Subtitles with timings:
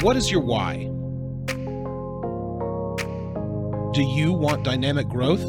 [0.00, 0.84] What is your why?
[3.92, 5.42] Do you want dynamic growth?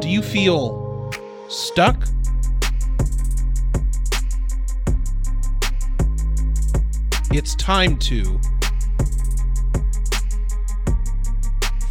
[0.00, 1.10] Do you feel
[1.48, 2.04] stuck?
[7.32, 8.40] It's time to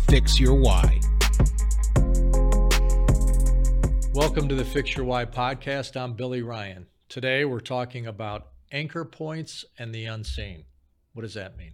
[0.08, 1.02] fix your why.
[4.14, 6.00] Welcome to the Fix Your Why podcast.
[6.00, 6.88] I'm Billy Ryan.
[7.10, 10.66] Today we're talking about anchor points and the unseen.
[11.14, 11.74] What does that mean?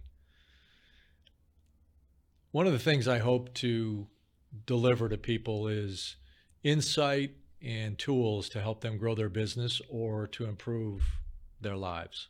[2.50, 4.06] One of the things I hope to
[4.66, 6.16] deliver to people is
[6.62, 7.32] insight
[7.62, 11.02] and tools to help them grow their business or to improve
[11.60, 12.28] their lives.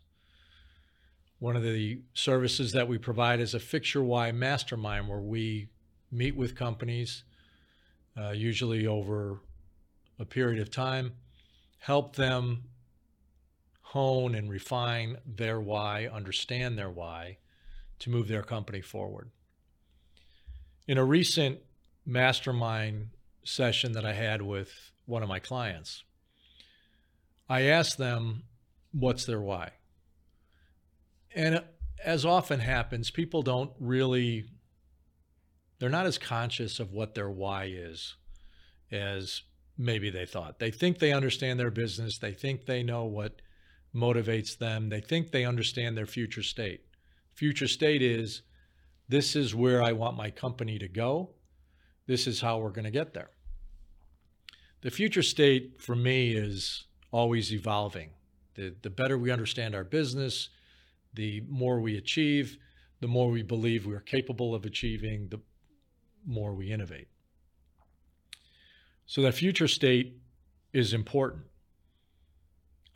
[1.38, 5.68] One of the services that we provide is a Fix Your Why mastermind where we
[6.10, 7.22] meet with companies,
[8.16, 9.40] uh, usually over
[10.18, 11.12] a period of time,
[11.78, 12.64] help them
[13.92, 17.38] hone and refine their why, understand their why
[17.98, 19.30] to move their company forward.
[20.86, 21.60] In a recent
[22.04, 23.08] mastermind
[23.44, 24.70] session that I had with
[25.06, 26.04] one of my clients,
[27.48, 28.42] I asked them
[28.92, 29.70] what's their why.
[31.34, 31.64] And
[32.04, 34.50] as often happens, people don't really,
[35.78, 38.16] they're not as conscious of what their why is
[38.90, 39.44] as
[39.78, 40.58] maybe they thought.
[40.58, 43.40] They think they understand their business, they think they know what
[43.94, 44.88] motivates them.
[44.88, 46.82] They think they understand their future state.
[47.34, 48.42] Future state is
[49.08, 51.30] this is where I want my company to go.
[52.06, 53.30] This is how we're going to get there.
[54.80, 58.10] The future state for me is always evolving.
[58.54, 60.50] The, the better we understand our business,
[61.14, 62.58] the more we achieve,
[63.00, 65.40] the more we believe we're capable of achieving, the
[66.26, 67.08] more we innovate.
[69.06, 70.18] So that future state
[70.72, 71.44] is important.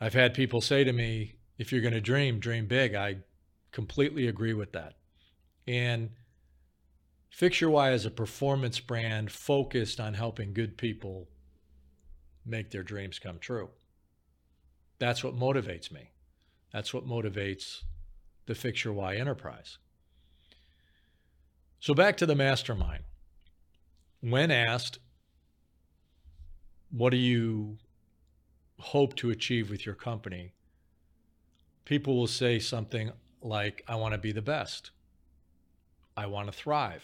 [0.03, 2.93] I've had people say to me, if you're going to dream, dream big.
[2.93, 3.19] I
[3.71, 4.95] completely agree with that.
[5.65, 6.09] And
[7.29, 11.29] Fix Your Why is a performance brand focused on helping good people
[12.45, 13.69] make their dreams come true.
[14.99, 16.11] That's what motivates me.
[16.73, 17.83] That's what motivates
[18.45, 19.77] the Fix Your Why enterprise.
[21.79, 23.05] So back to the mastermind.
[24.19, 24.99] When asked,
[26.91, 27.77] what do you
[28.79, 30.53] hope to achieve with your company,
[31.85, 33.11] people will say something
[33.41, 34.91] like, I want to be the best.
[36.15, 37.03] I want to thrive.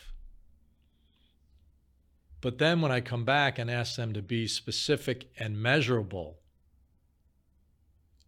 [2.42, 6.38] But then when I come back and ask them to be specific and measurable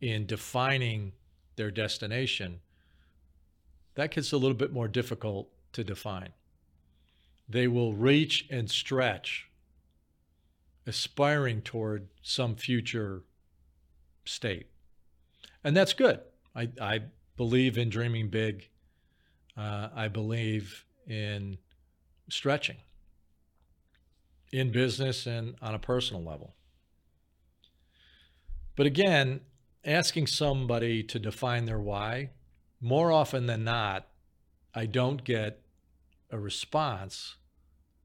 [0.02, 1.14] in defining
[1.56, 2.60] their destination,
[3.96, 6.34] that gets a little bit more difficult to define.
[7.48, 9.50] They will reach and stretch,
[10.88, 13.24] aspiring toward some future
[14.26, 14.68] state.
[15.64, 16.20] And that's good.
[16.56, 17.00] I, I
[17.38, 18.70] believe in dreaming big.
[19.58, 21.58] Uh, I believe in
[22.30, 22.78] stretching
[24.52, 26.56] in business and on a personal level.
[28.76, 29.42] But again,
[29.86, 32.32] asking somebody to define their why,
[32.80, 34.08] more often than not,
[34.74, 35.62] I don't get
[36.30, 37.36] a response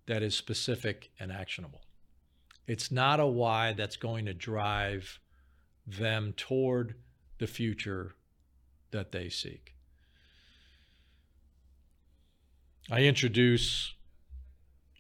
[0.06, 1.82] that is specific and actionable.
[2.66, 5.20] It's not a why that's going to drive
[5.86, 6.94] them toward
[7.38, 8.14] the future
[8.90, 9.74] that they seek.
[12.90, 13.94] I introduce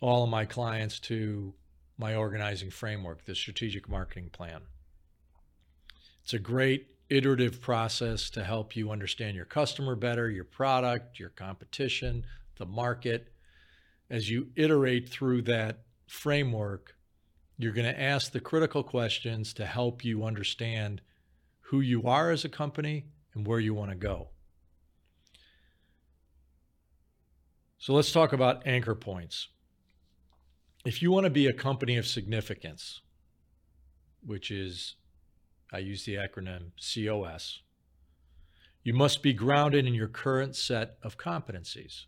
[0.00, 1.54] all of my clients to
[1.98, 4.62] my organizing framework, the strategic marketing plan.
[6.22, 11.28] It's a great iterative process to help you understand your customer better, your product, your
[11.30, 12.24] competition,
[12.56, 13.32] the market.
[14.10, 16.95] As you iterate through that framework,
[17.58, 21.00] you're going to ask the critical questions to help you understand
[21.60, 24.28] who you are as a company and where you want to go.
[27.78, 29.48] So let's talk about anchor points.
[30.84, 33.00] If you want to be a company of significance,
[34.24, 34.94] which is,
[35.72, 37.60] I use the acronym COS,
[38.82, 42.04] you must be grounded in your current set of competencies.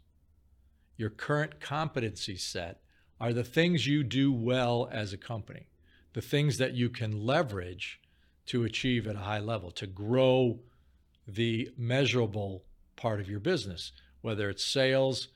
[0.97, 2.81] Your current competency set
[3.21, 5.69] are the things you do well as a company,
[6.13, 8.01] the things that you can leverage
[8.47, 10.61] to achieve at a high level, to grow
[11.27, 12.65] the measurable
[12.97, 13.93] part of your business,
[14.23, 15.29] whether it's sales,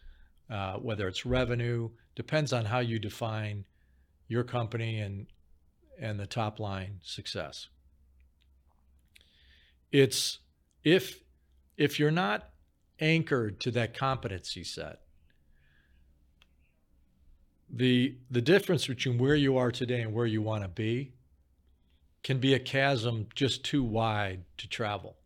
[0.51, 3.65] uh, whether it's revenue, depends on how you define
[4.29, 5.27] your company and
[5.99, 7.69] and the top line success.
[9.91, 10.39] It's
[10.83, 11.21] if
[11.77, 12.49] if you're not
[12.99, 15.01] anchored to that competency set,
[17.73, 21.15] the the difference between where you are today and where you want to be
[22.23, 25.17] can be a chasm just too wide to travel.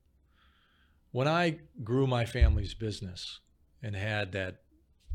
[1.11, 3.41] When I grew my family's business
[3.83, 4.63] and had that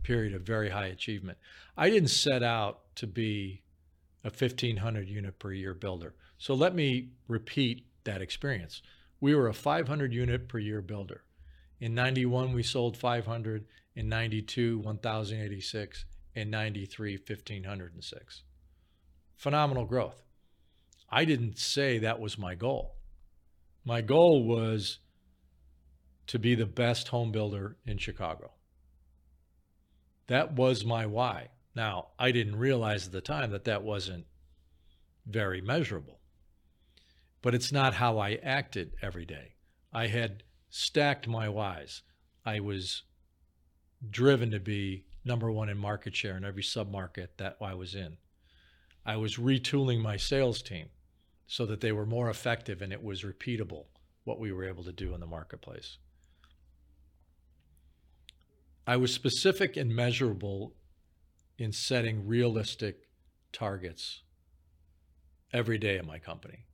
[0.03, 1.37] period of very high achievement,
[1.77, 3.61] I didn't set out to be
[4.23, 6.13] a 1500 unit per year builder.
[6.37, 8.81] So let me repeat that experience.
[9.19, 11.23] We were a 500 unit per year builder.
[11.79, 13.65] In 91, we sold 500.
[13.93, 16.05] In 92, 1,086.
[16.33, 18.43] In 93, 1,506.
[19.35, 20.23] Phenomenal growth.
[21.09, 22.95] I didn't say that was my goal.
[23.83, 24.99] My goal was
[26.27, 28.51] to be the best home builder in Chicago.
[30.27, 31.49] That was my why.
[31.75, 34.25] Now, I didn't realize at the time that that wasn't
[35.25, 36.19] very measurable,
[37.41, 39.55] but it's not how I acted every day.
[39.91, 42.03] I had stacked my whys.
[42.45, 43.03] I was
[44.09, 48.17] driven to be number one in market share in every submarket that I was in.
[49.05, 50.87] I was retooling my sales team
[51.47, 53.85] so that they were more effective and it was repeatable
[54.23, 55.97] what we were able to do in the marketplace.
[58.85, 60.73] I was specific and measurable
[61.57, 63.07] in setting realistic
[63.53, 64.21] targets
[65.53, 66.65] every day in my company.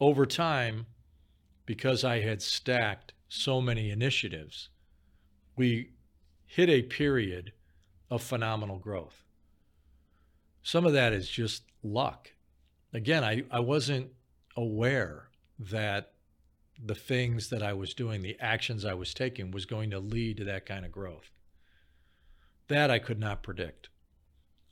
[0.00, 0.86] Over time,
[1.66, 4.70] because I had stacked so many initiatives,
[5.56, 5.90] we
[6.46, 7.52] hit a period
[8.10, 9.22] of phenomenal growth.
[10.62, 12.32] Some of that is just luck.
[12.92, 14.08] Again, I, I wasn't
[14.56, 16.12] aware that
[16.82, 20.36] the things that I was doing, the actions I was taking, was going to lead
[20.38, 21.30] to that kind of growth.
[22.68, 23.88] That I could not predict.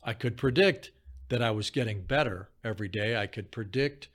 [0.03, 0.91] I could predict
[1.29, 3.17] that I was getting better every day.
[3.17, 4.09] I could predict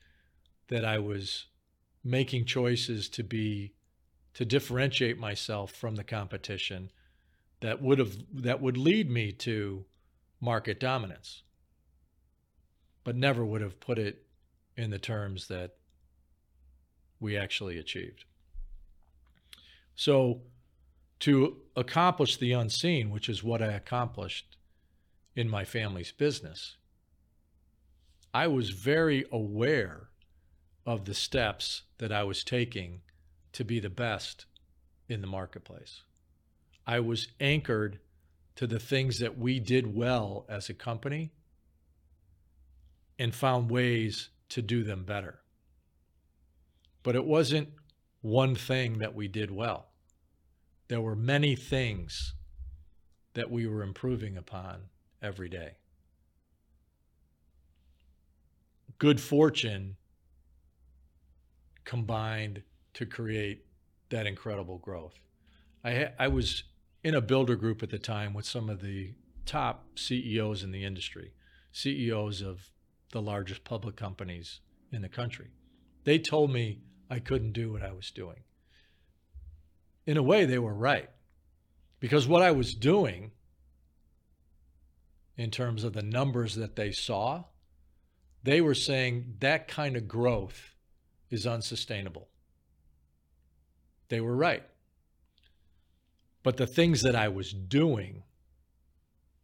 [0.68, 1.46] that I was
[2.04, 3.74] making choices to be
[4.36, 6.92] to differentiate myself from the competition
[7.62, 9.86] that would have that would lead me to
[10.40, 11.44] market dominance
[13.04, 14.24] but never would have put it
[14.78, 15.76] in the terms that
[17.20, 18.26] we actually achieved
[19.96, 20.42] so
[21.20, 24.56] to accomplish the unseen which is what I accomplished
[25.36, 26.76] in my family's business,
[28.34, 30.10] I was very aware
[30.86, 33.02] of the steps that I was taking
[33.54, 34.46] to be the best
[35.08, 36.02] in the marketplace.
[36.90, 38.00] I was anchored
[38.56, 41.30] to the things that we did well as a company
[43.20, 45.38] and found ways to do them better.
[47.04, 47.70] But it wasn't
[48.22, 49.90] one thing that we did well.
[50.88, 52.34] There were many things
[53.36, 54.86] that we were improving upon
[55.22, 55.74] every day.
[58.98, 59.96] Good fortune
[61.86, 62.64] combined
[62.96, 63.68] to create
[64.10, 65.20] that incredible growth.
[65.84, 66.64] I, I was
[67.04, 69.14] in a builder group at the time with some of the
[69.46, 71.34] top CEOs in the industry,
[71.72, 72.72] CEOs of
[73.12, 74.60] the largest public companies
[74.92, 75.48] in the country.
[76.04, 76.80] They told me
[77.10, 78.44] I couldn't do what I was doing.
[80.06, 81.10] In a way, they were right
[82.00, 83.32] because what I was doing
[85.38, 87.46] in terms of the numbers that they saw,
[88.44, 90.76] they were saying that kind of growth
[91.30, 92.28] is unsustainable.
[94.10, 94.64] They were right.
[96.50, 98.24] But the things that I was doing,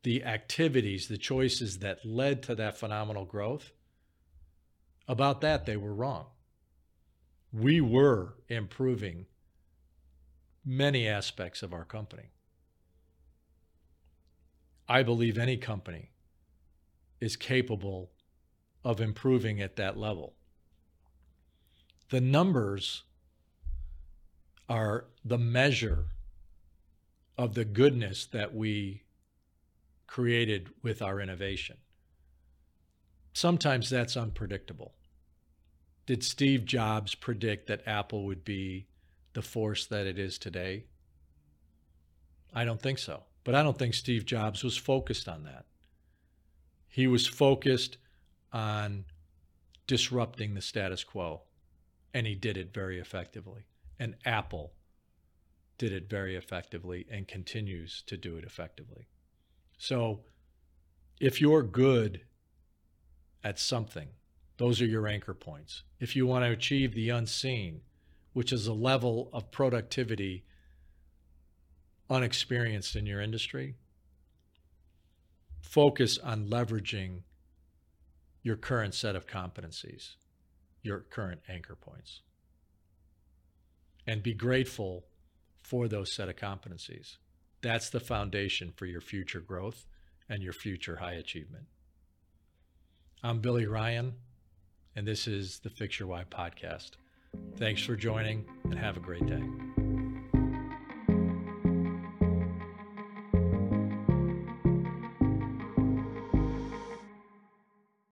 [0.02, 3.70] the activities, the choices that led to that phenomenal growth,
[5.08, 6.26] about that, they were wrong.
[7.54, 9.28] We were improving
[10.66, 12.32] many aspects of our company.
[14.90, 16.10] I believe any company
[17.22, 18.14] is capable
[18.84, 20.34] of improving at that level.
[22.10, 23.04] The numbers
[24.68, 26.08] are the measure
[27.38, 29.04] of the goodness that we
[30.08, 31.78] created with our innovation.
[33.34, 34.94] Sometimes that's unpredictable.
[36.06, 38.88] Did Steve Jobs predict that Apple would be
[39.34, 40.86] the force that it is today?
[42.54, 43.24] I don't think so.
[43.44, 45.66] But I don't think Steve Jobs was focused on that.
[46.88, 47.98] He was focused
[48.54, 49.06] on
[49.86, 51.42] disrupting the status quo,
[52.14, 53.66] and he did it very effectively.
[54.00, 54.74] And Apple
[55.78, 59.08] did it very effectively and continues to do it effectively.
[59.78, 60.22] So
[61.20, 62.22] if you're good
[63.44, 64.08] at something,
[64.58, 65.84] those are your anchor points.
[66.00, 67.82] If you want to achieve the unseen,
[68.34, 70.46] which is a level of productivity
[72.10, 73.76] unexperienced in your industry,
[75.62, 77.22] focus on leveraging
[78.44, 80.16] your current set of competencies,
[80.84, 82.22] your current anchor points,
[84.06, 85.06] and be grateful
[85.66, 87.18] for those set of competencies.
[87.62, 89.88] That's the foundation for your future growth
[90.30, 91.66] and your future high achievement.
[93.24, 94.14] I'm Billy Ryan,
[94.96, 96.92] and this is the Fix Your Why podcast.
[97.58, 99.42] Thanks for joining, and have a great day.